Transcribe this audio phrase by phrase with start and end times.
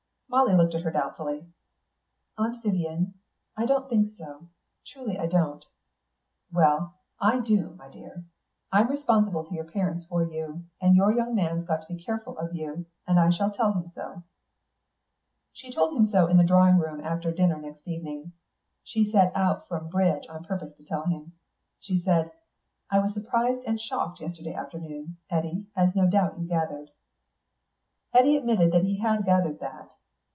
[0.33, 1.45] Molly looked at her doubtfully.
[2.37, 3.15] "Aunt Vyvian,
[3.57, 4.47] I don't think so.
[4.87, 5.65] Truly I don't."
[6.53, 8.23] "Well, I do, my dear.
[8.71, 12.37] I'm responsible to your parents for you, and your young man's got to be careful
[12.37, 14.23] of you, and I shall tell him so."
[15.51, 18.31] She told him so in the drawing room after dinner next evening.
[18.85, 21.33] She sat out from bridge on purpose to tell him.
[21.81, 22.31] She said,
[22.89, 26.91] "I was surprised and shocked yesterday afternoon, Eddy, as no doubt you gathered."
[28.13, 29.91] Eddy admitted that he had gathered that.